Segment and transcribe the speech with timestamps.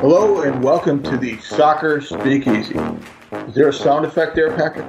[0.00, 2.78] Hello and welcome to the Soccer Speakeasy.
[3.32, 4.86] Is there a sound effect there, Patrick?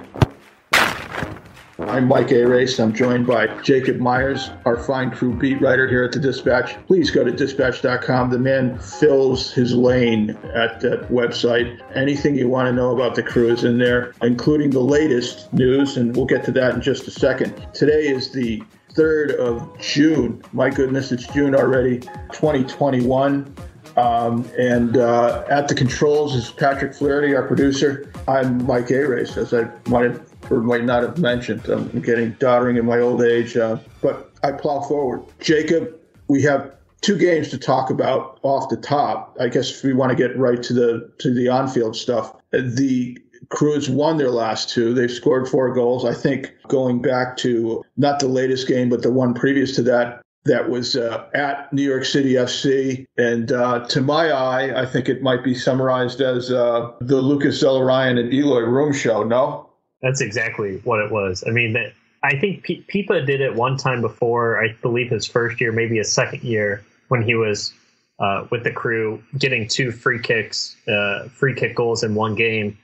[1.79, 2.77] I'm Mike Arace.
[2.77, 6.75] I'm joined by Jacob Myers, our fine crew beat writer here at the Dispatch.
[6.87, 8.31] Please go to dispatch.com.
[8.31, 11.79] The man fills his lane at that website.
[11.95, 15.95] Anything you want to know about the crew is in there, including the latest news,
[15.95, 17.65] and we'll get to that in just a second.
[17.73, 18.61] Today is the
[18.93, 20.41] 3rd of June.
[20.51, 21.99] My goodness, it's June already,
[22.33, 23.55] 2021.
[23.97, 28.11] Um, and uh, at the controls is Patrick Flaherty, our producer.
[28.27, 31.67] I'm Mike Arace, as I might have or might not have mentioned.
[31.67, 35.23] I'm getting doddering in my old age, uh, but I plow forward.
[35.39, 35.95] Jacob,
[36.27, 39.35] we have two games to talk about off the top.
[39.39, 43.17] I guess if we want to get right to the to the on-field stuff, the
[43.49, 44.93] Crews won their last two.
[44.93, 46.05] They've scored four goals.
[46.05, 50.21] I think going back to not the latest game, but the one previous to that,
[50.47, 53.05] that was uh, at New York City FC.
[53.17, 57.61] And uh, to my eye, I think it might be summarized as uh, the Lucas
[57.61, 59.69] Zelarayán and Eloy Room show, no?
[60.01, 61.43] That's exactly what it was.
[61.47, 65.25] I mean, that I think P- Pipa did it one time before, I believe his
[65.25, 67.73] first year, maybe his second year, when he was
[68.19, 72.77] uh, with the crew, getting two free kicks, uh, free kick goals in one game.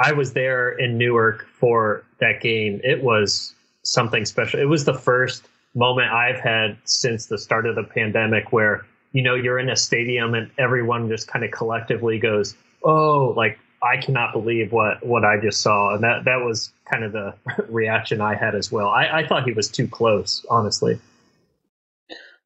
[0.00, 2.80] I was there in Newark for that game.
[2.84, 4.60] It was something special.
[4.60, 9.22] It was the first moment I've had since the start of the pandemic where you
[9.22, 13.96] know you're in a stadium and everyone just kind of collectively goes, "Oh, like I
[13.96, 17.34] cannot believe what what I just saw," and that that was kind of the
[17.68, 18.88] reaction I had as well.
[18.88, 21.00] I, I thought he was too close, honestly.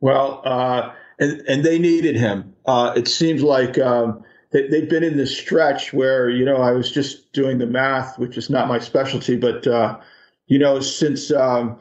[0.01, 2.55] Well, uh, and and they needed him.
[2.67, 3.79] Uh, it seems like.
[3.79, 7.67] Um, they, they've been in this stretch where you know I was just doing the
[7.67, 9.99] math, which is not my specialty, but uh,
[10.47, 11.79] you know since um,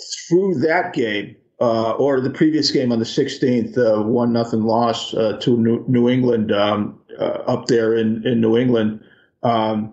[0.00, 5.14] through that game uh, or the previous game on the 16th, uh, one nothing loss
[5.14, 9.02] uh, to New, New England um, uh, up there in, in New England.
[9.42, 9.92] Um,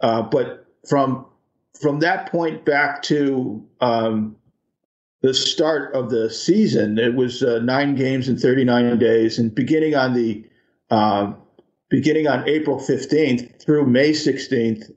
[0.00, 1.26] uh, but from
[1.80, 4.34] from that point back to um,
[5.20, 9.94] the start of the season, it was uh, nine games in 39 days, and beginning
[9.94, 10.44] on the
[11.88, 14.90] beginning on April 15th through May 16th.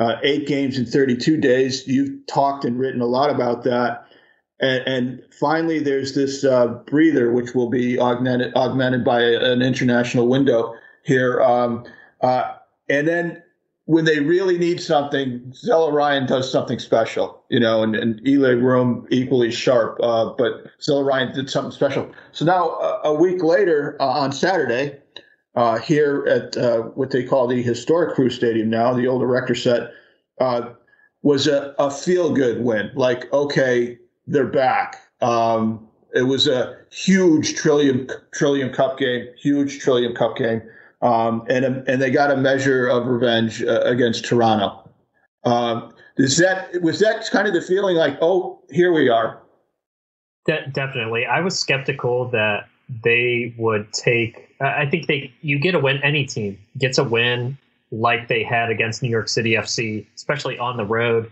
[0.00, 1.86] Uh, eight games in 32 days.
[1.86, 4.06] You've talked and written a lot about that.
[4.58, 10.26] And, and finally, there's this uh, breather, which will be augmented, augmented by an international
[10.26, 10.74] window
[11.04, 11.42] here.
[11.42, 11.84] Um,
[12.22, 12.54] uh,
[12.88, 13.42] and then
[13.90, 19.06] when they really need something, Zelarayán does something special, you know, and, and Eloy Room
[19.10, 19.98] equally sharp.
[20.02, 22.10] Uh, but Ryan did something special.
[22.32, 24.96] So now, uh, a week later uh, on Saturday,
[25.54, 29.54] uh, here at uh, what they call the historic Crew Stadium now, the old erector
[29.54, 29.90] set,
[30.40, 30.70] uh,
[31.22, 32.90] was a, a feel good win.
[32.94, 34.96] Like, okay, they're back.
[35.20, 40.62] Um, it was a huge trillium trillium cup game, huge trillium cup game,
[41.02, 44.88] um, and and they got a measure of revenge uh, against Toronto.
[45.44, 49.40] Um, is that was that kind of the feeling like, oh, here we are?
[50.46, 52.68] De- definitely, I was skeptical that
[53.04, 56.02] they would take I think they you get a win.
[56.02, 57.56] Any team gets a win
[57.92, 61.30] like they had against New York City FC, especially on the road.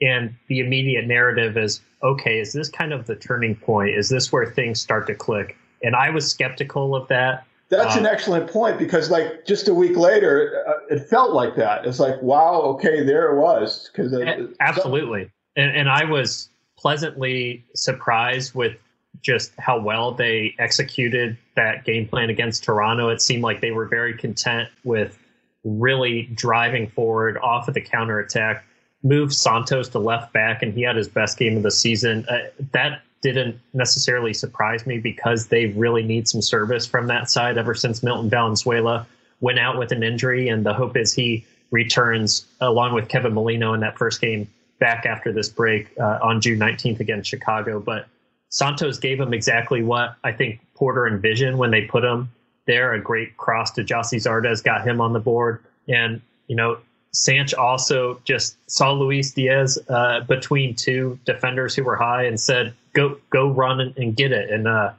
[0.00, 3.90] And the immediate narrative is, okay, is this kind of the turning point?
[3.90, 5.56] Is this where things start to click?
[5.82, 7.46] And I was skeptical of that.
[7.70, 11.56] That's um, an excellent point because, like, just a week later, uh, it felt like
[11.56, 11.86] that.
[11.86, 13.90] It's like, wow, okay, there it was.
[13.90, 14.12] Because
[14.60, 18.76] absolutely, and, and I was pleasantly surprised with
[19.22, 23.08] just how well they executed that game plan against Toronto.
[23.08, 25.18] It seemed like they were very content with
[25.64, 28.64] really driving forward off of the counter attack,
[29.02, 32.26] moved Santos to left back, and he had his best game of the season.
[32.28, 32.38] Uh,
[32.72, 37.74] that didn't necessarily surprise me because they really need some service from that side ever
[37.74, 39.06] since Milton Valenzuela
[39.40, 43.72] went out with an injury, and the hope is he returns along with Kevin Molino
[43.72, 44.48] in that first game
[44.78, 47.80] back after this break uh, on June 19th against Chicago.
[47.80, 48.06] But
[48.54, 52.30] Santos gave him exactly what I think Porter envisioned when they put him
[52.68, 52.92] there.
[52.92, 55.60] A great cross to Gyasi Zardes got him on the board.
[55.88, 56.78] And, you know,
[57.12, 62.72] Sanch also just saw Luis Diaz uh, between two defenders who were high and said,
[62.92, 64.48] go go run and, and get it.
[64.50, 64.92] And uh,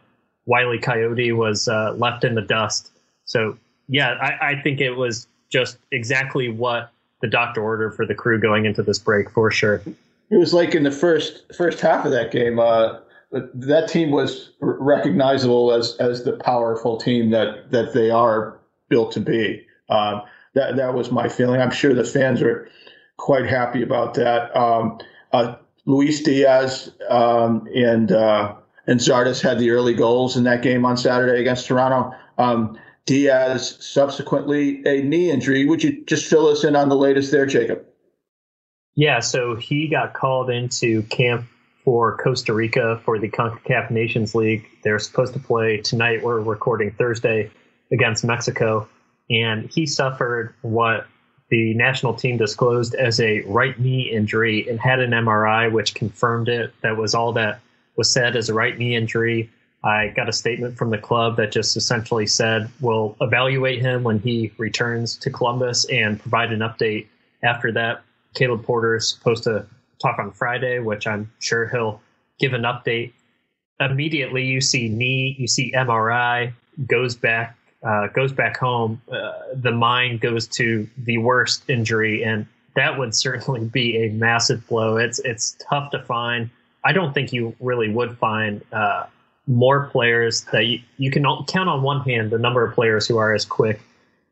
[0.46, 2.92] Wiley Coyote was uh, left in the dust.
[3.24, 3.58] So,
[3.88, 6.92] yeah, I, I think it was just exactly what
[7.22, 9.82] the doctor ordered for the crew going into this break for sure.
[10.30, 13.00] It was like in the first first half of that game, uh,
[13.54, 18.60] that team was recognizable as as the powerful team that that they are
[18.90, 19.66] built to be.
[19.90, 20.22] Um,
[20.54, 21.62] that that was my feeling.
[21.62, 22.70] I'm sure the fans are
[23.18, 24.56] quite happy about that.
[24.56, 25.00] Um,
[25.34, 25.56] uh,
[25.86, 28.56] Luis Diaz um, and uh,
[28.88, 32.16] and Zardes had the early goals in that game on Saturday against Toronto.
[32.38, 35.66] Um, Diaz subsequently a knee injury.
[35.66, 37.86] Would you just fill us in on the latest there, Jacob?
[38.96, 41.46] Yeah, so he got called into camp
[41.86, 44.68] for Costa Rica for the CONCACAF Nations League.
[44.84, 46.24] They're supposed to play tonight.
[46.24, 47.52] We're recording Thursday
[47.92, 48.90] against Mexico.
[49.30, 51.06] And he suffered what
[51.50, 56.50] the national team disclosed as a right knee injury and had an MRI, which confirmed
[56.50, 56.74] it.
[56.82, 57.62] That was all that
[57.96, 59.52] was said as a right knee injury.
[59.84, 64.18] I got a statement from the club that just essentially said we'll evaluate him when
[64.20, 67.06] he returns to Columbus and provide an update
[67.44, 68.02] after that.
[68.34, 69.68] Caleb Porter is supposed to
[70.02, 72.02] talk on Friday, which I'm sure he'll
[72.40, 73.14] give an update.
[73.80, 76.54] Immediately, you see knee, you see MRI,
[76.88, 79.02] goes back, uh, goes back home.
[79.12, 82.46] Uh, the mind goes to the worst injury, and
[82.76, 84.98] that would certainly be a massive blow.
[84.98, 86.50] It's it's tough to find.
[86.84, 89.06] I don't think you really would find uh,
[89.48, 93.18] more players that you, you can count on one hand the number of players who
[93.18, 93.82] are as quick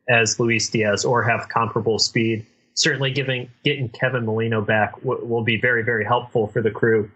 [0.08, 2.46] as Luis Diaz or have comparable speed.
[2.74, 7.10] Certainly, giving getting Kevin Molino back w- will be very very helpful for the crew.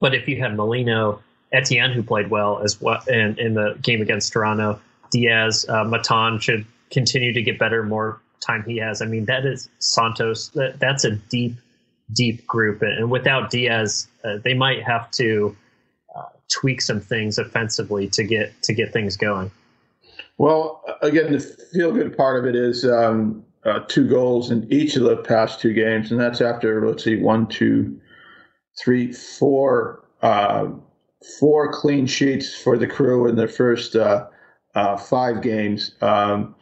[0.00, 1.20] But if you have Molino,
[1.52, 4.80] Etienne who played well as well in, in the game against Toronto,
[5.10, 9.02] Diaz, uh, Matan should continue to get better more time he has.
[9.02, 10.48] I mean, that is Santos.
[10.50, 11.56] That, that's a deep,
[12.12, 15.56] deep group, and without Diaz, uh, they might have to
[16.48, 19.50] tweak some things offensively to get to get things going.
[20.38, 24.96] Well, again, the feel good part of it is um, uh, two goals in each
[24.96, 28.00] of the past two games, and that's after let's see, one, two,
[28.82, 30.68] three, four, uh,
[31.38, 34.26] four clean sheets for the crew in their first uh,
[34.74, 36.54] uh five games, um,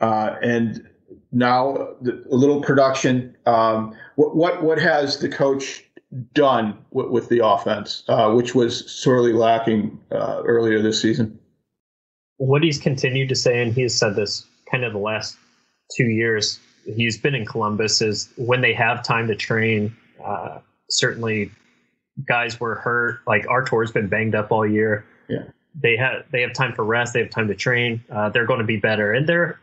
[0.00, 0.86] uh, and
[1.32, 3.36] now a little production.
[3.46, 5.84] Um, what, what what has the coach
[6.32, 11.38] done with, the offense, uh, which was sorely lacking uh, earlier this season.
[12.38, 15.36] What he's continued to say, and he's said this kind of the last
[15.96, 19.96] two years he's been in Columbus, is when they have time to train.
[20.24, 20.58] Uh,
[20.88, 21.50] certainly,
[22.26, 23.20] guys were hurt.
[23.26, 25.04] Like Artur's been banged up all year.
[25.28, 25.44] Yeah,
[25.80, 27.12] they have they have time for rest.
[27.12, 28.02] They have time to train.
[28.10, 29.58] Uh, they're going to be better, and there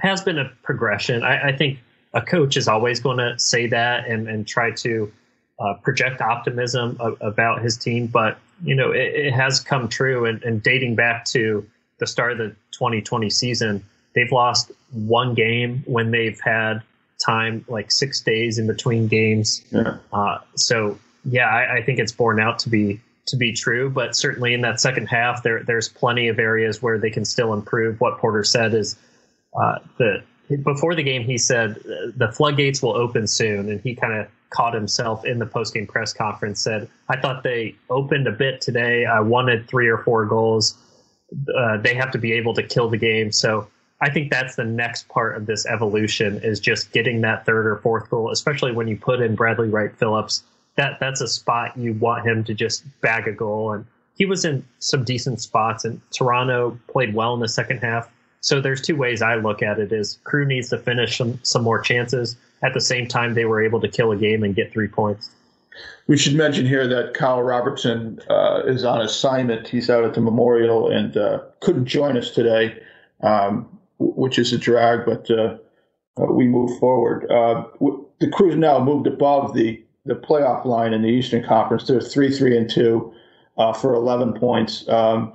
[0.00, 1.22] has been a progression.
[1.22, 1.78] I, I think
[2.14, 5.12] a coach is always going to say that and and try to
[5.60, 10.24] uh, project optimism about his team, but you know it, it has come true.
[10.24, 11.66] And, and, dating back to
[11.98, 16.82] the start of the 2020 season, they've lost one game when they've had
[17.24, 19.64] time like six days in between games.
[19.70, 19.98] Yeah.
[20.12, 23.90] Uh, so yeah, I, I, think it's borne out to be to be true.
[23.90, 27.52] But certainly in that second half, there there's plenty of areas where they can still
[27.52, 28.00] improve.
[28.00, 28.96] What Porter said is
[29.58, 30.22] uh, the
[30.64, 31.76] before the game he said
[32.16, 36.12] the floodgates will open soon, and he kind of caught himself in the post-game press
[36.12, 40.76] conference said i thought they opened a bit today i wanted three or four goals
[41.56, 43.66] uh, they have to be able to kill the game so
[44.02, 47.76] i think that's the next part of this evolution is just getting that third or
[47.76, 50.44] fourth goal especially when you put in bradley wright phillips.
[50.76, 53.72] That that's a spot you want him to just bag a goal.
[53.72, 53.84] And
[54.16, 58.10] he was in some decent spots and toronto played well in the second half.
[58.40, 61.62] So there's two ways i look at it is crew needs to finish some, some
[61.62, 62.36] more chances.
[62.62, 65.30] At the same time they were able to kill a game and get three points.
[66.06, 69.68] We should mention here that Kyle Robertson uh, is on assignment.
[69.68, 72.82] He's out at the Memorial and uh, couldn't join us today,
[73.22, 73.68] um,
[74.16, 75.56] which is a drag, but uh,
[76.20, 77.30] uh we move forward.
[77.30, 77.64] Uh,
[78.20, 81.86] the Crew's now moved above the, the playoff line in the Eastern Conference.
[81.86, 83.12] They're 3 3 and 2
[83.58, 84.88] uh, for 11 points.
[84.88, 85.32] Um,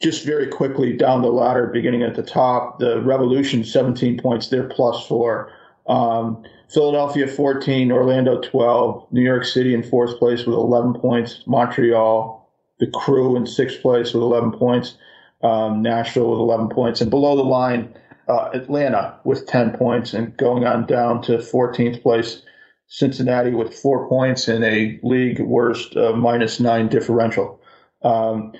[0.00, 4.68] just very quickly down the ladder, beginning at the top, the Revolution 17 points, they're
[4.68, 5.52] plus four.
[5.88, 12.48] Um, Philadelphia 14, Orlando 12, New York City in fourth place with 11 points, Montreal,
[12.78, 14.96] the crew in sixth place with 11 points,
[15.42, 17.92] um, Nashville with 11 points, and below the line,
[18.28, 22.42] uh, Atlanta with 10 points, and going on down to 14th place,
[22.88, 27.60] Cincinnati with four points and a league worst uh, minus nine differential.
[28.02, 28.52] Um,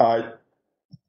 [0.00, 0.22] uh,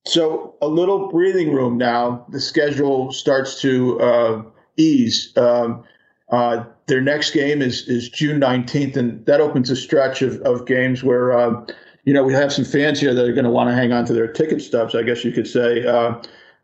[0.06, 2.26] so a little breathing room now.
[2.30, 4.44] The schedule starts to uh,
[4.78, 5.32] ease.
[5.38, 5.84] Um,
[6.32, 10.68] uh, their next game is is June 19th, and that opens a stretch of, of
[10.68, 11.66] games where, uh,
[12.04, 14.06] you know, we have some fans here that are going to want to hang on
[14.06, 15.86] to their ticket stubs, I guess you could say.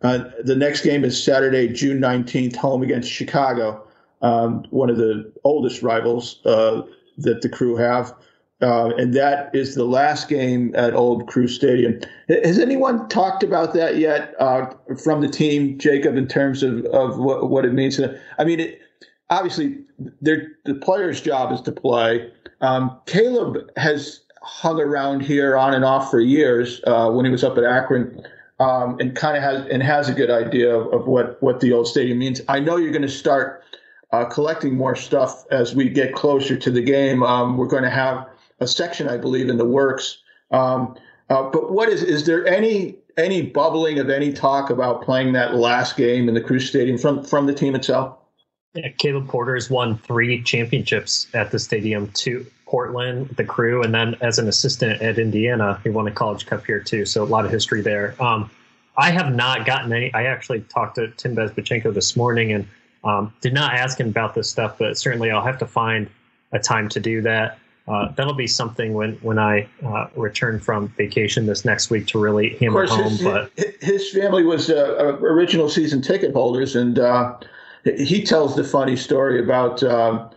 [0.03, 3.85] Uh, uh, the next game is Saturday, June 19th, home against Chicago,
[4.21, 6.81] um, one of the oldest rivals uh,
[7.17, 8.13] that the crew have.
[8.61, 11.99] Uh, and that is the last game at Old Crew Stadium.
[12.29, 14.35] Has anyone talked about that yet
[15.03, 17.99] from the team, Jacob, in terms of, of what, what it means?
[18.37, 18.79] I mean, it,
[19.31, 19.79] obviously
[20.21, 22.31] the player's job is to play.
[22.61, 27.43] Um, Caleb has hung around here on and off for years uh, when he was
[27.43, 28.23] up at Akron.
[28.61, 31.73] Um, and kind of has and has a good idea of, of, what what the
[31.73, 32.41] old stadium means.
[32.47, 33.63] I know you're going to start
[34.11, 37.23] uh, collecting more stuff as we get closer to the game.
[37.23, 40.19] Um, we're going to have a section, I believe, in the works.
[40.51, 40.95] Um,
[41.31, 45.55] uh, but what is is there any any bubbling of any talk about playing that
[45.55, 48.15] last game in the Crew Stadium from from the team itself?
[48.75, 53.93] Yeah, Caleb Porter has won three championships at the stadium, two Portland, the crew, and
[53.93, 57.05] then as an assistant at Indiana, he won a college cup here too.
[57.05, 58.15] So a lot of history there.
[58.17, 58.49] Um,
[58.97, 60.13] I have not gotten any.
[60.13, 62.65] I actually talked to Tim Bezbatchenko this morning and
[63.03, 66.09] um, did not ask him about this stuff, but certainly I'll have to find
[66.53, 67.59] a time to do that.
[67.89, 72.19] Uh, that'll be something when when I uh, return from vacation this next week to
[72.19, 73.11] really hammer home.
[73.11, 73.51] His, but
[73.81, 77.35] his family was uh, original season ticket holders, and uh,
[77.83, 80.29] he tells the funny story about uh,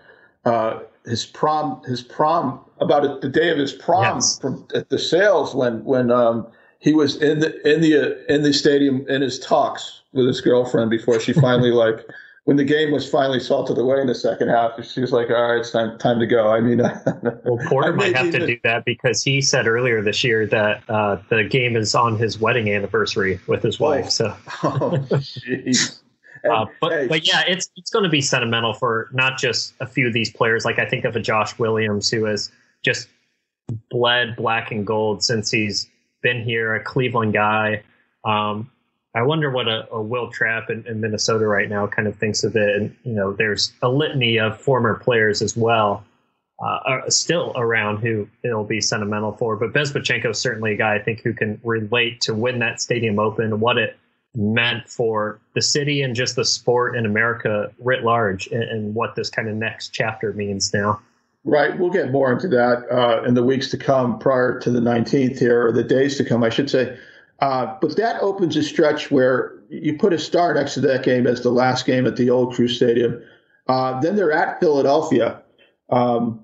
[1.04, 1.82] his prom.
[1.84, 4.38] His prom about it, the day of his prom yes.
[4.38, 6.46] from at the sales when when um,
[6.78, 10.90] he was in the in the in the stadium in his talks with his girlfriend
[10.90, 12.06] before she finally like
[12.44, 15.50] when the game was finally salted away in the second half, she was like, "All
[15.50, 16.78] right, it's time time to go." I mean,
[17.44, 21.16] well, Porter might have to do that because he said earlier this year that uh,
[21.30, 24.06] the game is on his wedding anniversary with his wife.
[24.06, 24.08] Oh.
[24.08, 25.08] So, oh,
[26.50, 30.06] uh, but but yeah, it's it's going to be sentimental for not just a few
[30.06, 30.64] of these players.
[30.64, 32.50] Like I think of a Josh Williams who has
[32.84, 33.08] just
[33.90, 35.88] bled black and gold since he's
[36.22, 37.82] been here, a Cleveland guy.
[38.24, 38.70] Um,
[39.14, 42.42] I wonder what a, a Wil Trapp in, in, Minnesota right now kind of thinks
[42.42, 42.76] of it.
[42.76, 46.04] And, you know, there's a litany of former players as well,
[46.64, 49.56] uh, still around who it'll be sentimental for.
[49.56, 53.20] But Bezbatchenko is certainly a guy I think who can relate to when that stadium
[53.20, 53.96] opened, what it
[54.34, 59.14] meant for the city and just the sport in America writ large, and, and what
[59.14, 61.00] this kind of next chapter means now.
[61.44, 61.78] Right.
[61.78, 65.38] We'll get more into that uh, in the weeks to come prior to the 19th
[65.38, 66.98] here, or the days to come, I should say.
[67.40, 71.26] Uh, but that opens a stretch where you put a star next to that game
[71.26, 73.22] as the last game at the old Crew Stadium.
[73.66, 75.42] Uh, then they're at Philadelphia,
[75.90, 76.43] um,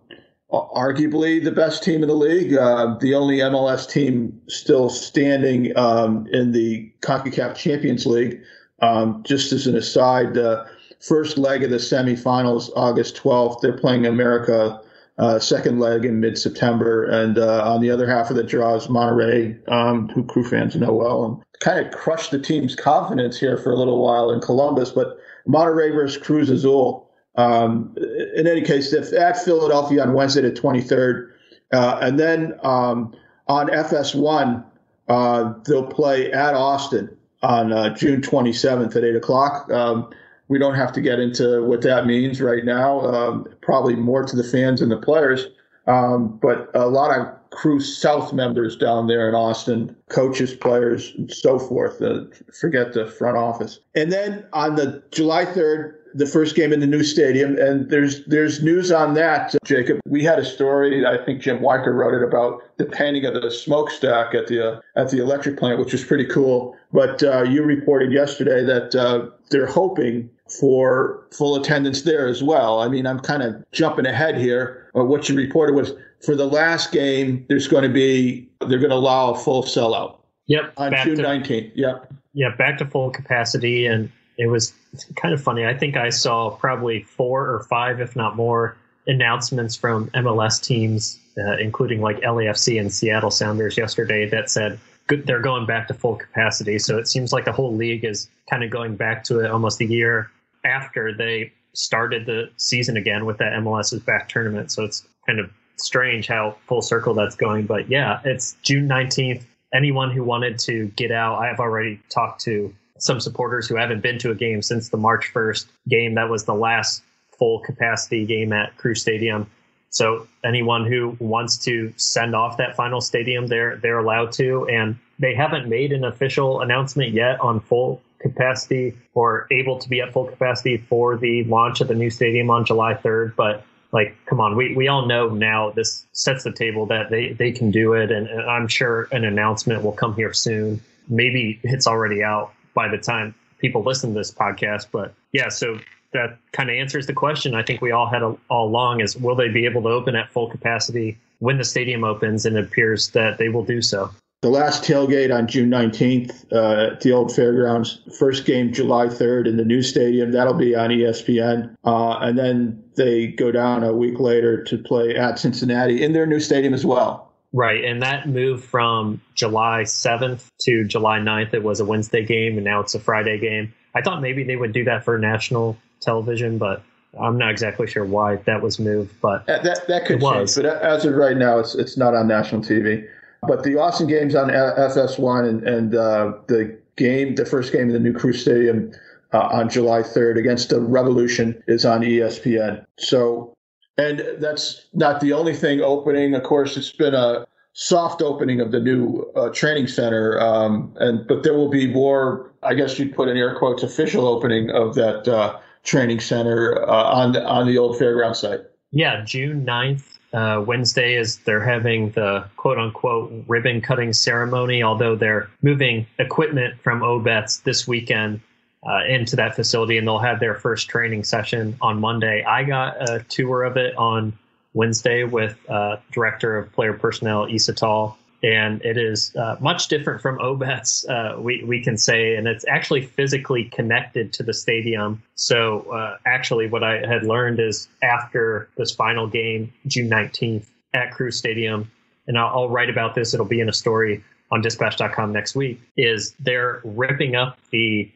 [0.52, 6.26] arguably the best team in the league, uh, the only MLS team still standing um,
[6.32, 8.40] in the CONCACAF Champions League.
[8.80, 10.66] Um, just as an aside, the
[11.00, 14.80] first leg of the semifinals, August 12th, they're playing America
[15.18, 17.04] uh, second leg in mid September.
[17.04, 20.74] And uh, on the other half of the draw is Monterrey, um, who crew fans
[20.74, 24.40] know well, and kind of crushed the team's confidence here for a little while in
[24.40, 24.90] Columbus.
[24.90, 27.06] But Monterrey versus Cruz Azul.
[27.36, 27.94] Um,
[28.36, 31.30] in any case, if at Philadelphia on Wednesday the 23rd,
[31.72, 33.14] uh, and then um,
[33.46, 34.64] on FS1,
[35.08, 39.70] uh, they'll play at Austin on uh, June 27th at 8 o'clock.
[39.70, 40.10] Um,
[40.48, 43.00] we don't have to get into what that means right now.
[43.00, 45.46] Um, probably more to the fans and the players.
[45.86, 51.30] Um, but a lot of Crew South members down there in Austin, coaches, players, and
[51.32, 52.00] so forth.
[52.00, 53.80] Uh, forget the front office.
[53.94, 58.24] And then on the July 3rd, the first game in the new stadium, and there's
[58.26, 60.00] there's news on that, Jacob.
[60.06, 61.06] We had a story.
[61.06, 64.80] I think Jim Weiker wrote it about the painting of the smokestack at the uh,
[64.96, 66.76] at the electric plant, which was pretty cool.
[66.92, 72.80] But uh, you reported yesterday that uh, they're hoping for full attendance there as well.
[72.80, 74.90] I mean, I'm kind of jumping ahead here.
[74.94, 75.92] But what you reported was
[76.24, 80.16] for the last game, there's going to be they're going to allow a full sellout.
[80.46, 81.70] Yep, on June to, 19th.
[81.76, 82.12] Yep.
[82.32, 84.10] Yeah, back to full capacity, and
[84.40, 84.72] it was
[85.16, 85.66] kind of funny.
[85.66, 88.74] I think I saw probably four or five, if not more,
[89.06, 95.40] announcements from MLS teams, uh, including like LAFC and Seattle Sounders yesterday, that said they're
[95.42, 96.78] going back to full capacity.
[96.78, 99.80] So it seems like the whole league is kind of going back to it almost
[99.82, 100.30] a year
[100.64, 104.72] after they started the season again with that MLS's back tournament.
[104.72, 107.66] So it's kind of strange how full circle that's going.
[107.66, 109.42] But yeah, it's June 19th.
[109.74, 114.00] Anyone who wanted to get out, I have already talked to some supporters who haven't
[114.00, 116.14] been to a game since the March 1st game.
[116.14, 117.02] That was the last
[117.38, 119.50] full capacity game at Crew Stadium.
[119.90, 124.96] So anyone who wants to send off that final stadium, they're they're allowed to, and
[125.18, 130.12] they haven't made an official announcement yet on full capacity or able to be at
[130.12, 133.34] full capacity for the launch of the new stadium on July 3rd.
[133.34, 137.32] But like, come on, we, we all know now this sets the table that they,
[137.32, 138.12] they can do it.
[138.12, 140.80] And, and I'm sure an announcement will come here soon.
[141.08, 144.86] Maybe it's already out by the time people listen to this podcast.
[144.92, 145.78] But yeah, so
[146.12, 149.16] that kind of answers the question I think we all had a, all along is
[149.16, 152.46] will they be able to open at full capacity when the stadium opens?
[152.46, 154.10] And it appears that they will do so
[154.42, 158.00] the last tailgate on June 19th uh, at the old fairgrounds.
[158.18, 160.32] First game July 3rd in the new stadium.
[160.32, 161.76] That'll be on ESPN.
[161.84, 166.26] Uh, and then they go down a week later to play at Cincinnati in their
[166.26, 167.29] new stadium as well.
[167.52, 171.52] Right, and that moved from July 7th to July 9th.
[171.52, 173.74] It was a Wednesday game, and now it's a Friday game.
[173.94, 176.82] I thought maybe they would do that for national television, but
[177.18, 179.20] I'm not exactly sure why that was moved.
[179.20, 180.54] But that that, that could change.
[180.54, 183.08] But as of right now, it's it's not on national TV.
[183.42, 187.92] But the Austin game's on FS1, and, and uh, the game, the first game in
[187.92, 188.92] the new Crew Stadium
[189.32, 192.84] uh, on July 3rd against the Revolution is on ESPN.
[192.98, 193.54] So
[194.00, 196.34] and that's not the only thing opening.
[196.34, 201.26] Of course, it's been a soft opening of the new uh, training center, um, and
[201.26, 202.50] but there will be more.
[202.62, 207.04] I guess you'd put in air quotes official opening of that uh, training center uh,
[207.04, 208.60] on the, on the old fairground site.
[208.92, 214.82] Yeah, June 9th, uh, Wednesday is they're having the quote unquote ribbon cutting ceremony.
[214.82, 218.40] Although they're moving equipment from Obetz this weekend
[218.88, 222.44] uh, into that facility, and they'll have their first training session on Monday.
[222.44, 224.32] I got a tour of it on
[224.72, 230.22] Wednesday with uh, director of player personnel Issa Tall, and it is uh, much different
[230.22, 235.22] from Obetz, uh, we we can say, and it's actually physically connected to the stadium.
[235.34, 241.12] So uh, actually, what I had learned is after this final game, June nineteenth at
[241.12, 241.90] Crew Stadium,
[242.26, 243.34] and I'll, I'll write about this.
[243.34, 245.80] It'll be in a story on Dispatch.com next week.
[245.96, 248.10] Is they're ripping up the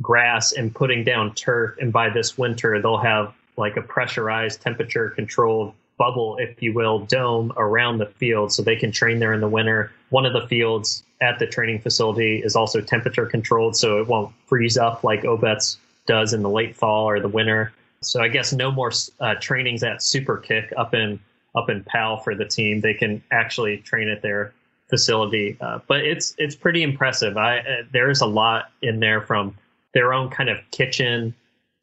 [0.00, 1.76] grass and putting down turf.
[1.80, 7.00] And by this winter, they'll have like a pressurized, temperature controlled bubble, if you will,
[7.00, 9.90] dome around the field so they can train there in the winter.
[10.10, 14.34] One of the fields at the training facility is also temperature controlled so it won't
[14.46, 17.72] freeze up like Obetz does in the late fall or the winter.
[18.02, 21.18] So I guess no more uh, trainings at Super Kick up in
[21.54, 22.80] up in Pal for the team.
[22.80, 24.52] They can actually train at their
[24.88, 27.36] facility, uh, but it's it's pretty impressive.
[27.36, 27.62] I uh,
[27.92, 29.56] there's a lot in there from
[29.96, 31.34] their own kind of kitchen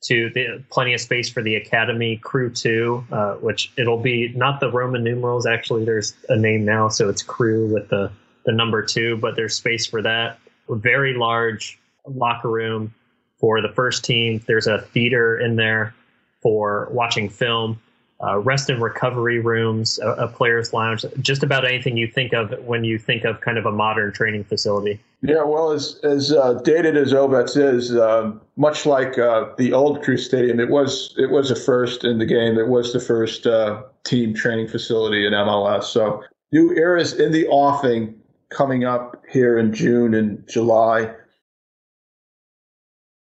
[0.03, 4.60] to the, plenty of space for the academy crew too, uh, which it'll be not
[4.60, 5.48] the Roman numerals.
[5.48, 8.12] Actually, there's a name now, so it's crew with the
[8.46, 10.38] the number two, but there's space for that.
[10.70, 12.93] A very large locker room
[13.40, 14.44] for the first team.
[14.46, 15.96] There's a theater in there
[16.44, 17.81] for watching film
[18.24, 22.51] uh, rest and recovery rooms, a, a, player's lounge, just about anything you think of
[22.64, 25.00] when you think of kind of a modern training facility.
[25.22, 30.03] Yeah, well, as as uh, dated as Obetz is, uh, much like uh, the old
[30.03, 32.57] Crew Stadium, it was it was a first in the game.
[32.57, 35.86] It was the first uh, team training facility in MLS.
[35.86, 38.16] So new eras in the offing
[38.50, 41.14] coming up here in June and July.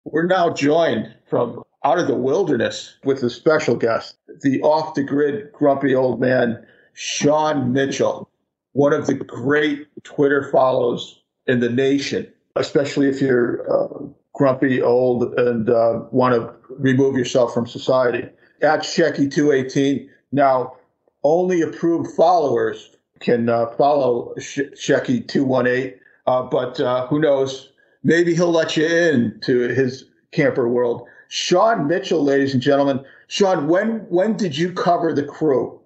[0.05, 5.03] We're now joined from out of the wilderness with a special guest, the off the
[5.03, 8.29] grid grumpy old man, Sean Mitchell,
[8.73, 15.39] one of the great Twitter follows in the nation, especially if you're uh, grumpy, old,
[15.39, 18.29] and uh, want to remove yourself from society.
[18.63, 20.09] At Shecky218.
[20.33, 20.77] Now,
[21.23, 25.95] only approved followers can uh, follow Shecky218,
[26.27, 27.71] uh, but uh, who knows?
[28.03, 31.07] Maybe he'll let you in to his camper world.
[31.29, 33.05] Sean Mitchell, ladies and gentlemen.
[33.29, 35.81] Sean, when when did you cover the crew?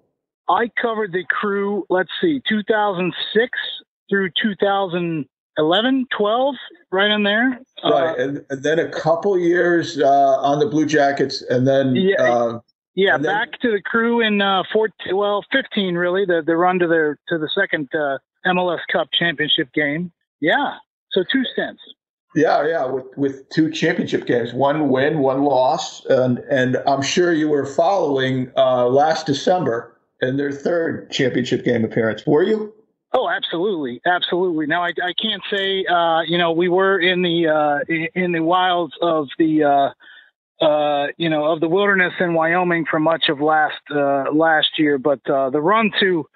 [0.49, 3.59] I covered the crew, let's see, 2006
[4.09, 6.55] through 2011, 12,
[6.91, 7.59] right in there.
[7.83, 11.95] Right, uh, and, and, then a couple years uh, on the Blue Jackets, and then
[11.95, 12.59] yeah, uh,
[12.95, 16.57] yeah, and back then, to the crew in uh, 14, well, 15 really, the the
[16.57, 20.11] run to the to the second uh, MLS Cup championship game.
[20.41, 20.73] Yeah,
[21.11, 21.81] so two stints.
[22.35, 27.33] Yeah, yeah, with, with two championship games, one win, one loss, and and I'm sure
[27.33, 32.25] you were following uh, last December in their third championship game appearance.
[32.27, 32.73] Were you?
[33.13, 34.67] Oh, absolutely, absolutely.
[34.67, 38.41] Now I, I can't say uh, you know we were in the uh, in the
[38.41, 43.41] wilds of the uh, uh, you know of the wilderness in Wyoming for much of
[43.41, 46.27] last uh, last year, but uh, the run to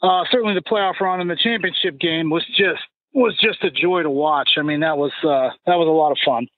[0.00, 2.82] uh, certainly the playoff run and the championship game was just
[3.14, 4.50] was just a joy to watch.
[4.58, 6.48] I mean, that was uh, that was a lot of fun.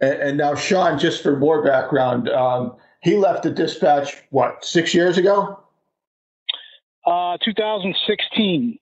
[0.00, 4.94] And, and now, Sean, just for more background, um, he left the Dispatch what six
[4.94, 5.60] years ago?
[7.06, 8.78] Uh, 2016.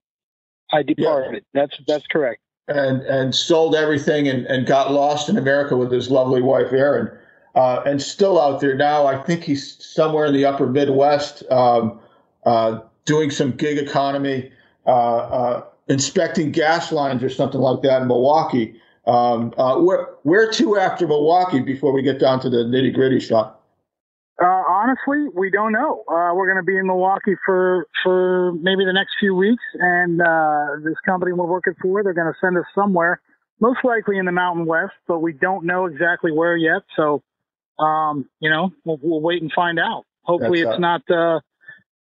[0.73, 1.45] I departed.
[1.55, 1.63] Yeah.
[1.63, 2.41] That's that's correct.
[2.69, 7.11] And and sold everything and, and got lost in America with his lovely wife Erin.
[7.55, 9.07] Uh, and still out there now.
[9.07, 11.99] I think he's somewhere in the upper Midwest um,
[12.45, 14.53] uh, doing some gig economy.
[14.85, 18.81] Uh, uh, inspecting gas lines or something like that in Milwaukee.
[19.07, 23.21] Um, uh, where where to after Milwaukee before we get down to the nitty gritty
[23.21, 23.53] stuff?
[24.43, 26.03] Uh, honestly, we don't know.
[26.09, 30.21] Uh, we're going to be in Milwaukee for for maybe the next few weeks, and
[30.21, 33.21] uh, this company we're working for, they're going to send us somewhere,
[33.61, 36.83] most likely in the Mountain West, but we don't know exactly where yet.
[36.97, 37.23] So,
[37.79, 40.05] um, you know, we'll, we'll, wait and find out.
[40.23, 41.41] Hopefully, That's it's not, uh,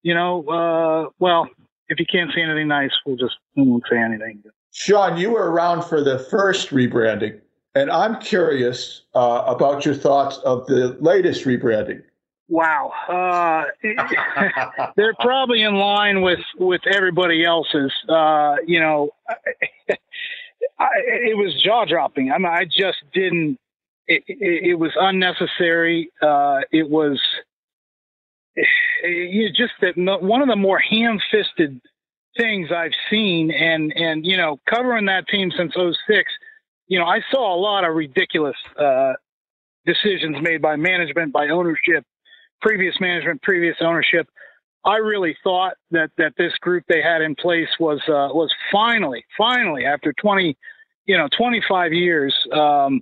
[0.02, 1.50] you know, uh, well,
[1.94, 4.44] if you can't say anything nice, we'll just we won't say anything.
[4.72, 7.40] Sean, you were around for the first rebranding,
[7.76, 12.02] and I'm curious uh, about your thoughts of the latest rebranding.
[12.50, 13.66] Wow, uh,
[14.96, 17.94] they're probably in line with with everybody else's.
[18.10, 22.32] Uh, you know, I, it was jaw dropping.
[22.32, 23.60] I mean, I just didn't.
[24.08, 26.12] It, it, it was unnecessary.
[26.22, 27.22] Uh, it was
[29.04, 31.80] it, just that one of the more ham fisted
[32.38, 36.32] things I've seen, and and you know, covering that team since 06,
[36.88, 39.14] you know, I saw a lot of ridiculous uh,
[39.86, 42.06] decisions made by management, by ownership,
[42.62, 44.28] previous management, previous ownership.
[44.86, 49.24] I really thought that that this group they had in place was uh, was finally,
[49.38, 50.58] finally after 20,
[51.06, 53.02] you know, 25 years, um,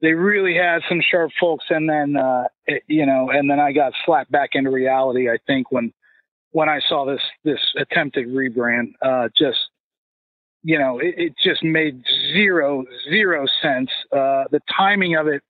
[0.00, 3.72] they really had some sharp folks, and then uh, it, you know, and then I
[3.72, 5.28] got slapped back into reality.
[5.28, 5.92] I think when
[6.52, 9.58] when I saw this this attempted rebrand, uh, just
[10.62, 13.90] you know, it, it, just made zero zero sense.
[14.12, 15.42] Uh, the timing of it,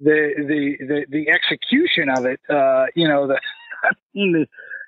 [0.00, 3.40] the the the, the execution of it, uh, you know, the
[4.14, 4.46] the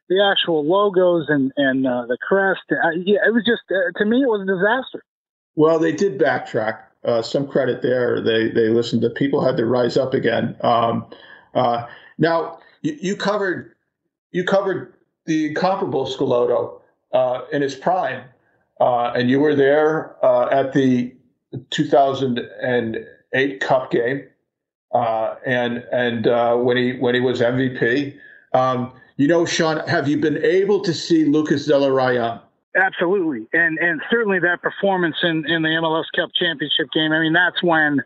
[0.08, 2.62] the actual logos and and uh, the crest.
[2.70, 5.04] Uh, yeah, it was just to me it was a disaster.
[5.54, 6.82] Well, they did backtrack.
[7.02, 8.20] Uh, some credit there.
[8.20, 10.54] They they listened to people had to rise up again.
[10.60, 11.06] Um,
[11.54, 11.86] uh,
[12.18, 13.74] now you, you, covered
[14.32, 14.92] you covered
[15.24, 16.82] the incomparable Schelotto
[17.14, 18.24] uh, in his prime,
[18.80, 20.14] and you were there
[20.52, 21.14] at the
[21.70, 24.22] 2008 Cup game,
[24.92, 26.26] and and
[26.66, 28.14] when he when he was MVP.
[28.52, 32.40] Um, you know, Sean, have you been able to see Lucas Zelarayán?
[32.76, 37.10] Absolutely, and and certainly that performance in in the MLS Cup championship game.
[37.12, 38.00] I mean, that's when,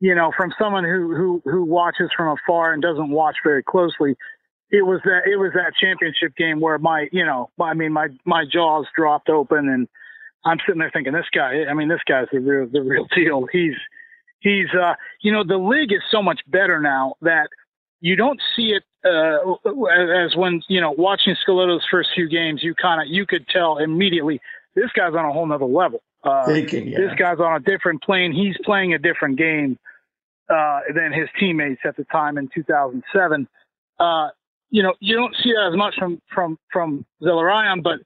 [0.00, 4.14] you know, from someone who who who watches from afar and doesn't watch very closely,
[4.70, 8.08] it was that it was that championship game where my you know I mean my
[8.24, 9.88] my jaws dropped open and
[10.44, 13.46] I'm sitting there thinking this guy I mean this guy's the real the real deal.
[13.50, 13.76] He's
[14.40, 17.48] he's uh you know the league is so much better now that
[18.06, 19.54] you don't see it uh,
[20.24, 23.78] as when you know watching Schelotto's first few games, you kind of you could tell
[23.78, 24.40] immediately
[24.76, 26.00] this guy's on a whole nother level.
[26.22, 26.98] Uh, Thinking, yeah.
[26.98, 28.32] This guy's on a different plane.
[28.32, 29.76] He's playing a different game
[30.48, 33.48] uh, than his teammates at the time in 2007.
[33.98, 34.28] Uh,
[34.70, 37.98] you know, you don't see that as much from from from Zelarayán, but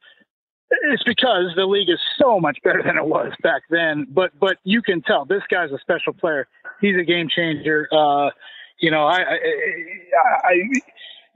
[0.71, 4.07] it's because the league is so much better than it was back then.
[4.09, 6.49] But but you can tell this guy's a special player.
[6.81, 7.87] He's a game changer.
[8.81, 9.39] You know, I, I,
[10.45, 10.71] I,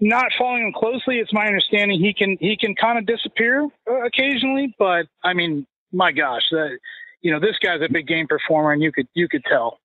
[0.00, 1.18] not following him closely.
[1.18, 5.66] It's my understanding he can he can kind of disappear uh, occasionally, but I mean,
[5.92, 6.78] my gosh, that
[7.20, 9.78] you know, this guy's a big game performer, and you could you could tell.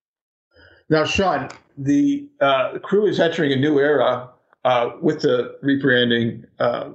[0.89, 4.29] Now, Sean, the uh, crew is entering a new era
[4.65, 6.89] uh, with the rebranding, uh,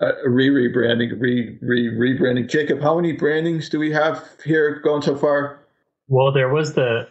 [0.00, 2.48] uh re rebranding, re re rebranding.
[2.48, 5.60] Jacob, how many brandings do we have here going so far?
[6.08, 7.08] Well, there was the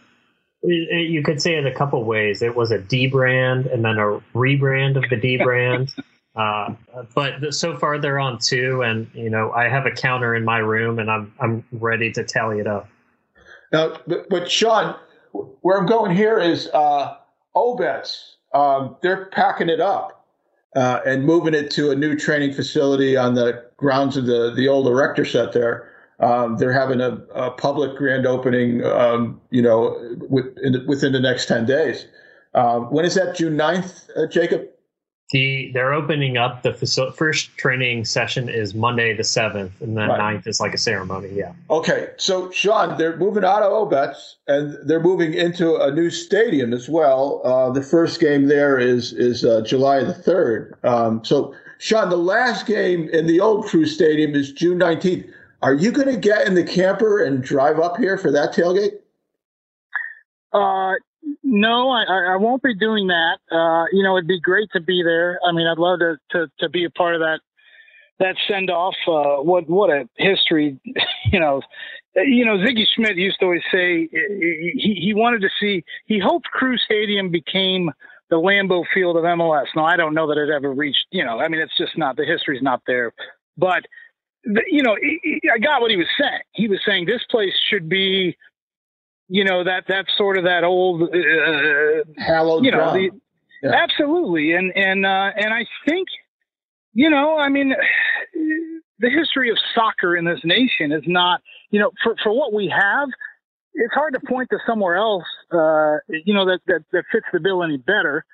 [0.64, 2.42] you could say it a couple ways.
[2.42, 5.94] It was a D brand and then a rebrand of the D brand.
[6.36, 6.74] Uh,
[7.14, 10.58] but so far they're on two, and you know I have a counter in my
[10.58, 12.88] room, and I'm I'm ready to tally it up.
[13.72, 14.96] Now, but, but Sean,
[15.32, 17.18] where I'm going here is uh,
[17.54, 18.32] Obetz.
[18.52, 20.26] Um, they're packing it up
[20.76, 24.66] uh, and moving it to a new training facility on the grounds of the the
[24.68, 25.93] old erector set there.
[26.20, 31.20] Um, they're having a, a, public grand opening, um, you know, with, the, within the
[31.20, 32.06] next 10 days.
[32.54, 34.68] Um, when is that, June 9th, uh, Jacob?
[35.30, 37.16] The, they're opening up the facility.
[37.16, 40.36] First training session is Monday the 7th, and then right.
[40.36, 41.30] 9th is like a ceremony.
[41.32, 41.52] Yeah.
[41.70, 42.10] Okay.
[42.16, 46.88] So, Sean, they're moving out of Obetz and they're moving into a new stadium as
[46.88, 47.40] well.
[47.42, 50.84] Uh, the first game there is, is uh, July the 3rd.
[50.84, 55.30] Um, so, Sean, the last game in the old Crew Stadium is June 19th.
[55.64, 58.98] Are you going to get in the camper and drive up here for that tailgate?
[60.52, 60.92] Uh,
[61.42, 63.38] no, I, I won't be doing that.
[63.50, 65.40] Uh, you know, it'd be great to be there.
[65.42, 67.40] I mean, I'd love to, to, to be a part of that,
[68.18, 68.94] that send off.
[69.08, 70.78] Uh, what, what a history,
[71.32, 71.62] you know,
[72.14, 76.44] you know, Sigi Schmid used to always say he, he wanted to see, he hoped
[76.48, 77.90] Crew Stadium became
[78.28, 79.68] the Lambeau Field of MLS.
[79.74, 82.16] Now, I don't know that it ever reached, you know, I mean, it's just not,
[82.16, 83.14] the history's not there,
[83.56, 83.86] but
[84.44, 86.40] you know, I got what he was saying.
[86.52, 88.36] He was saying this place should be,
[89.28, 93.10] you know, that that sort of that old, uh, hallowed, you know, the,
[93.62, 93.70] yeah.
[93.72, 94.52] absolutely.
[94.52, 96.08] And and uh, and I think,
[96.92, 97.74] you know, I mean,
[98.98, 102.68] the history of soccer in this nation is not, you know, for for what we
[102.68, 103.08] have,
[103.74, 107.40] it's hard to point to somewhere else, uh, you know, that that that fits the
[107.40, 108.24] bill any better.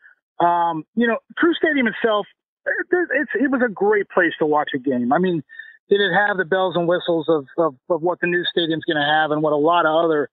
[0.40, 2.26] Um, you know, Crew Stadium itself,
[2.66, 5.12] it's, it was a great place to watch a game.
[5.12, 5.42] I mean,
[5.90, 8.96] did it have the bells and whistles of, of, of what the new stadium's going
[8.96, 10.30] to have and what a lot of other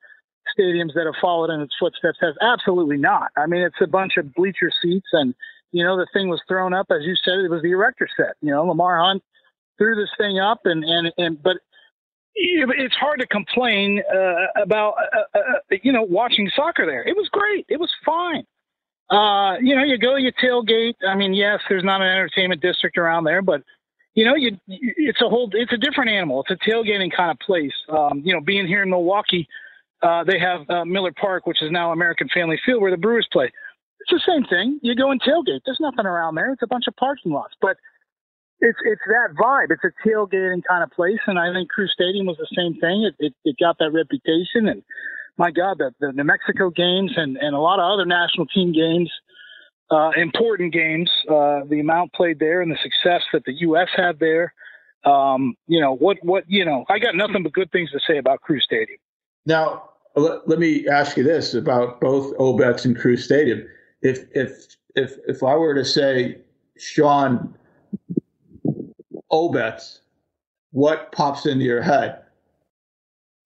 [0.58, 2.36] stadiums that have followed in its footsteps has?
[2.42, 3.32] Absolutely not.
[3.36, 5.34] I mean, it's a bunch of bleacher seats and,
[5.72, 8.36] you know, the thing was thrown up, as you said, it was the erector set.
[8.42, 9.24] You know, Lamar Hunt
[9.78, 11.58] threw this thing up and, and, and, but
[12.40, 14.94] it's hard to complain uh, about,
[15.34, 17.04] uh, uh, you know, watching soccer there.
[17.04, 17.66] It was great.
[17.68, 18.46] It was fine.
[19.10, 20.96] Uh, you know, you go, you tailgate.
[21.08, 23.64] I mean, yes, there's not an entertainment district around there, but
[24.18, 26.44] you know, you, it's a whole, it's a different animal.
[26.44, 27.72] It's a tailgating kind of place.
[27.88, 29.48] Um, you know, being here in Milwaukee,
[30.02, 33.28] uh, they have uh, Miller Park, which is now American Family Field, where the Brewers
[33.32, 33.46] play.
[34.00, 34.80] It's the same thing.
[34.82, 35.62] You go and tailgate.
[35.66, 36.52] There's nothing around there.
[36.52, 37.78] It's a bunch of parking lots, but
[38.60, 39.68] it's it's that vibe.
[39.70, 43.04] It's a tailgating kind of place, and I think Crew Stadium was the same thing.
[43.04, 44.82] It it, it got that reputation, and
[45.38, 48.74] my God, the, the New Mexico games and, and a lot of other national team
[48.74, 49.12] games,
[49.90, 53.88] uh, important games, uh, the amount played there and the success that the U.S.
[53.96, 54.54] had there.
[55.06, 58.18] Um, you know, what, what, you know, I got nothing but good things to say
[58.18, 59.00] about Crew Stadium.
[59.46, 63.66] Now, let, let me ask you this about both Obetz and Crew Stadium.
[64.02, 66.40] If, if, if, if I were to say,
[66.78, 67.56] Sean
[69.32, 70.00] Obetz,
[70.72, 72.24] what pops into your head?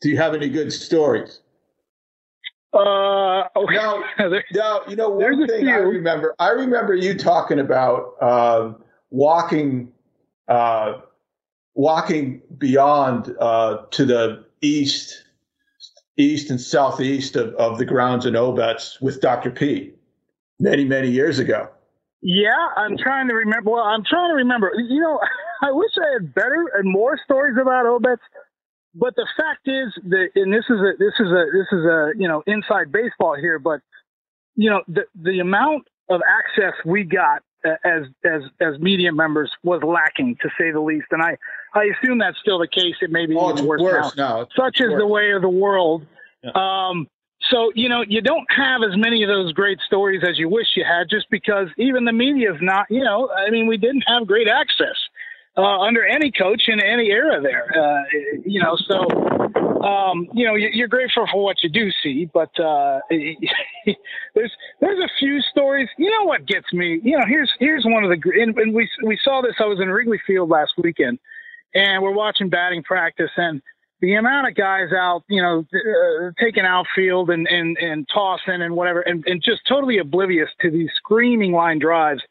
[0.02, 1.41] Do you have any good stories?
[2.74, 3.76] Uh, okay.
[3.76, 4.04] Now,
[4.52, 8.74] now, you know, one thing I remember, I remember you talking about uh,
[9.10, 9.92] walking,
[10.48, 10.94] uh,
[11.74, 15.24] walking beyond uh, to the east,
[16.18, 19.52] east and southeast of, of the grounds in Obetz with Dr.
[19.52, 19.92] P
[20.60, 21.70] many, many years ago.
[22.22, 23.72] Yeah, I'm trying to remember.
[23.72, 24.72] Well, I'm trying to remember.
[24.78, 25.20] You know,
[25.62, 28.20] I wish I had better and more stories about Obetz
[28.94, 32.12] but the fact is that, and this is a this is a this is a
[32.18, 33.82] you know inside baseball here, but
[34.56, 39.82] you know the the amount of access we got as as as media members was
[39.84, 41.38] lacking to say the least, and I
[41.74, 42.96] I assume that's still the case.
[43.02, 44.40] It may be oh, even worse, worse now.
[44.40, 44.48] now.
[44.58, 46.06] Such is the way of the world.
[46.44, 46.52] Yeah.
[46.56, 47.08] Um,
[47.50, 50.68] so you know you don't have as many of those great stories as you wish
[50.76, 52.88] you had, just because even the media is not.
[52.90, 54.98] You know, I mean, we didn't have great access
[55.58, 57.66] uh, under any coach in any era there.
[57.76, 58.04] Uh,
[58.46, 63.00] you know, so um, you know you're grateful for what you do see, but uh,
[63.10, 65.90] there's there's a few stories.
[65.98, 67.00] You know what gets me?
[67.04, 69.56] You know, here's here's one of the and, and we we saw this.
[69.60, 71.20] I was in Wrigley Field last weekend,
[71.74, 73.62] and we're watching batting practice and.
[74.04, 78.76] The amount of guys out, you know, uh, taking outfield and, and, and tossing and
[78.76, 82.24] whatever, and, and just totally oblivious to these screaming line drives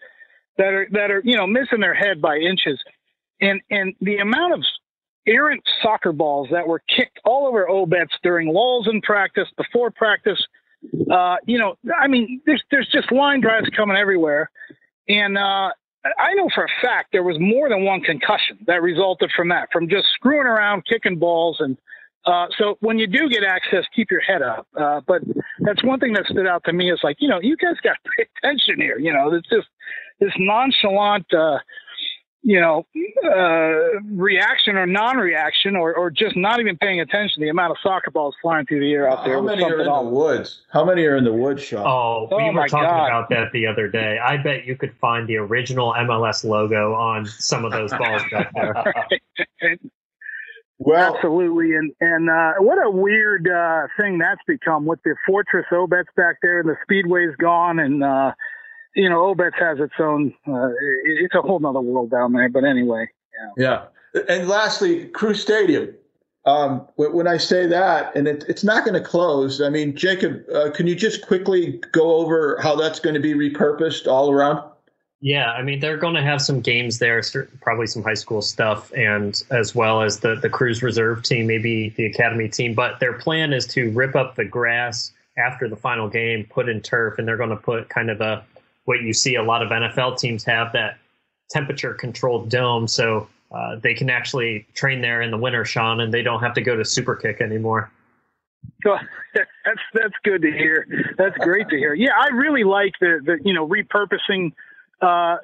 [0.58, 2.80] that are that are you know missing their head by inches
[3.40, 4.64] and and the amount of
[5.26, 10.38] errant soccer balls that were kicked all over Obetz during lulls in practice, before practice.
[11.10, 14.50] Uh, you know, I mean, there's there's just line drives coming everywhere,
[15.08, 15.70] and uh,
[16.18, 19.68] I know for a fact there was more than one concussion that resulted from that,
[19.72, 21.76] from just screwing around, kicking balls, and
[22.26, 24.66] uh, so when you do get access, keep your head up.
[24.78, 25.22] Uh, but
[25.60, 27.96] that's one thing that stood out to me is like, you know, you guys got
[28.04, 28.98] to pay attention here.
[28.98, 29.68] You know, it's just
[30.18, 31.32] this nonchalant.
[31.32, 31.58] Uh,
[32.42, 32.86] you know,
[33.24, 37.40] uh, reaction or non-reaction, or, or just not even paying attention.
[37.40, 39.34] to The amount of soccer balls flying through the air out there.
[39.34, 40.62] How many are in the woods?
[40.72, 41.86] How many are in the woods, Sean?
[41.86, 43.06] Oh, we oh were talking God.
[43.06, 44.18] about that the other day.
[44.18, 48.50] I bet you could find the original MLS logo on some of those balls back
[48.54, 48.94] there.
[50.78, 55.66] well, absolutely, and and uh, what a weird uh, thing that's become with the Fortress
[55.70, 58.32] Obetz back there, and the Speedway's gone, and uh,
[58.94, 60.34] you know, Obetz has its own.
[60.46, 60.68] Uh,
[61.04, 62.48] it's a whole nother world down there.
[62.48, 63.08] But anyway.
[63.56, 63.88] Yeah.
[64.14, 64.22] yeah.
[64.28, 65.94] And lastly, Crew Stadium.
[66.46, 69.60] Um, when I say that, and it, it's not going to close.
[69.60, 73.34] I mean, Jacob, uh, can you just quickly go over how that's going to be
[73.34, 74.64] repurposed all around?
[75.22, 77.22] Yeah, I mean they're going to have some games there,
[77.60, 81.90] probably some high school stuff, and as well as the the Crews reserve team, maybe
[81.90, 82.72] the academy team.
[82.72, 86.80] But their plan is to rip up the grass after the final game, put in
[86.80, 88.42] turf, and they're going to put kind of a
[88.84, 90.98] what you see a lot of NFL teams have that
[91.50, 96.12] temperature controlled dome, so uh, they can actually train there in the winter, Sean, and
[96.12, 97.90] they don't have to go to super kick anymore.
[98.84, 98.96] So
[99.34, 100.86] that's that's good to hear.
[101.18, 101.94] That's great to hear.
[101.94, 104.52] Yeah, I really like the the you know repurposing
[105.02, 105.36] uh,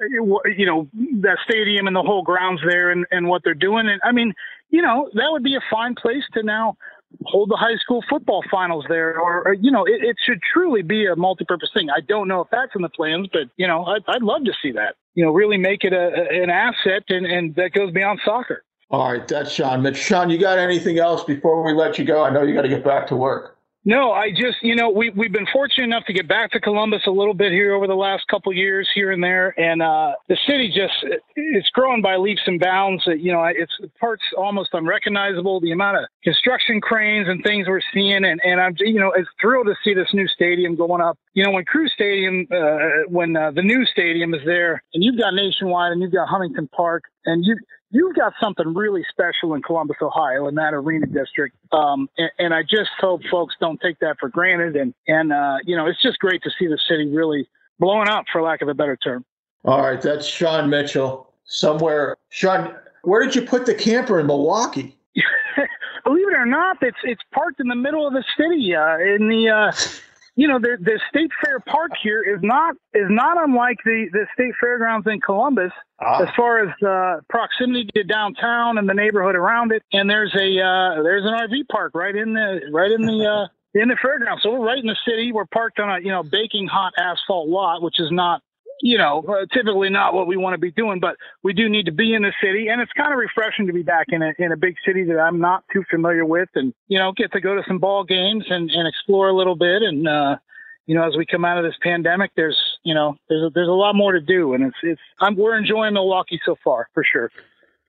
[0.55, 0.87] you know,
[1.21, 3.87] that stadium and the whole grounds there and, and what they're doing.
[3.87, 4.33] And I mean,
[4.69, 6.77] you know, that would be a fine place to now
[7.25, 10.81] hold the high school football finals there, or, or you know, it, it, should truly
[10.81, 11.89] be a multi-purpose thing.
[11.89, 14.53] I don't know if that's in the plans, but you know, I'd, I'd love to
[14.61, 14.95] see that.
[15.15, 18.63] You know, really make it a, an asset, and, and that goes beyond soccer.
[18.89, 19.81] All right, that's Sean.
[19.81, 22.23] Mitch, Sean, you got anything else before we let you go?
[22.23, 23.56] I know you got to get back to work.
[23.87, 27.03] No, I just, you know, we, we've been fortunate enough to get back to Columbus
[27.07, 29.57] a little bit here over the last couple years here and there.
[29.57, 30.93] And, uh, the city just,
[31.37, 33.03] it's grown by leaps and bounds.
[33.05, 35.61] You know, it's parts almost unrecognizable.
[35.61, 38.25] The amount of construction cranes and things we're seeing.
[38.25, 41.17] And, and I'm, you know, it's thrilled to see this new stadium going up.
[41.31, 45.17] You know, when Crew Stadium, uh, when uh, the new stadium is there and you've
[45.17, 47.55] got Nationwide and you've got Huntington Park and you,
[47.91, 51.55] you've got something really special in Columbus, Ohio, in that arena district.
[51.71, 54.75] Um, and, and, I just hope folks don't take that for granted.
[54.75, 57.47] And, and, uh, you know, it's just great to see the city really
[57.79, 59.23] blowing up, for lack of a better term.
[59.65, 60.01] All right.
[60.01, 62.17] That's Sean Mitchell somewhere.
[62.29, 64.97] Sean, where did you put the camper in Milwaukee?
[66.03, 69.27] Believe it or not, it's it's parked in the middle of the city, uh, in
[69.27, 69.71] the uh,
[70.37, 74.27] you know, the, the state fair park here is not is not unlike the, the
[74.35, 76.21] state fairgrounds in Columbus ah.
[76.21, 79.81] as far as uh, proximity to downtown and the neighborhood around it.
[79.91, 83.47] And there's a uh, there's an RV park right in the right in the uh,
[83.73, 84.41] in the fairground.
[84.43, 85.31] So we're right in the city.
[85.31, 88.43] We're parked on a you know baking hot asphalt lot, which is not
[88.81, 91.85] you know, uh, typically not what we want to be doing, but we do need
[91.85, 92.67] to be in the city.
[92.67, 95.19] And it's kind of refreshing to be back in a, in a big city that
[95.19, 98.45] I'm not too familiar with and, you know, get to go to some ball games
[98.49, 99.81] and, and explore a little bit.
[99.81, 100.37] And, uh,
[100.85, 103.67] you know, as we come out of this pandemic, there's, you know, there's a, there's
[103.67, 104.53] a lot more to do.
[104.53, 107.31] And it's, it's, I'm, we're enjoying Milwaukee so far for sure.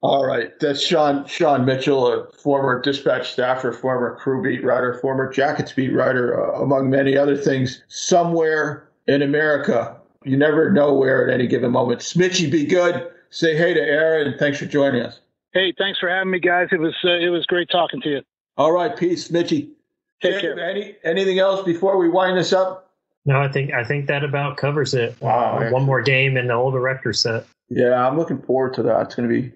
[0.01, 0.59] All right.
[0.61, 5.93] That's Sean Sean Mitchell, a former dispatch staffer, former crew beat writer, former jackets beat
[5.93, 11.47] writer, uh, among many other things, somewhere in America you never know where at any
[11.47, 12.03] given moment.
[12.03, 13.11] Smitchy, be good.
[13.31, 15.21] Say hey to Aaron, thanks for joining us.
[15.53, 16.69] Hey, thanks for having me, guys.
[16.73, 18.23] It was uh, it was great talking to you.
[18.57, 19.71] All right, peace, Smitchy.
[20.23, 20.59] Take care.
[20.59, 22.91] Any anything else before we wind this up?
[23.25, 25.17] No, I think I think that about covers it.
[25.21, 27.47] Wow, uh, one more game in the old director set.
[27.69, 29.03] Yeah, I'm looking forward to that.
[29.03, 29.53] It's going to be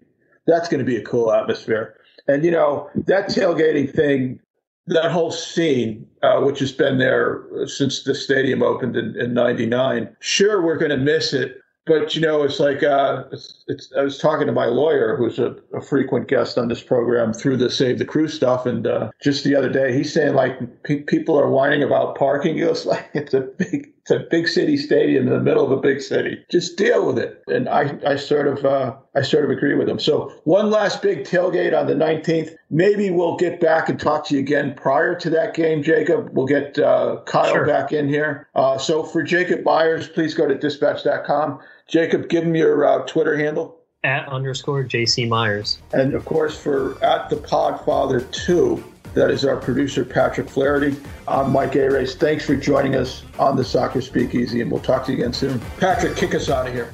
[0.46, 1.96] that's going to be a cool atmosphere.
[2.29, 4.40] And you know that tailgating thing
[4.87, 10.16] that whole scene, uh, which has been there since the stadium opened in, in 99,
[10.21, 11.59] sure, we're going to miss it.
[11.85, 15.40] But, you know, it's like uh, it's, it's, I was talking to my lawyer, who's
[15.40, 18.66] a, a, frequent guest on this program through the Save the Crew stuff.
[18.66, 22.55] And uh, just the other day, he's saying, like, pe- people are whining about parking.
[22.59, 25.70] He goes, like, it's a big it's a big city stadium in the middle of
[25.70, 26.44] a big city.
[26.50, 27.40] Just deal with it.
[27.46, 30.00] And I, I sort of, uh, I sort of agree with him.
[30.00, 32.50] So one last big tailgate on the 19th.
[32.68, 36.30] Maybe we'll get back and talk to you again prior to that game, Jacob.
[36.32, 37.66] We'll get uh, Kyle sure.
[37.66, 38.48] back in here.
[38.56, 41.60] Uh, so for Jacob Myers, please go to dispatch.com.
[41.86, 43.78] Jacob, give him your uh, Twitter handle.
[44.02, 45.78] At underscore JC Myers.
[45.92, 50.96] And of course, for at the Podfather 2, that is our producer, Patrick Flaherty.
[51.29, 52.07] I'm Mike A.
[52.07, 55.61] Thanks for joining us on the Soccer Speakeasy, and we'll talk to you again soon.
[55.79, 56.92] Patrick, kick us out of here.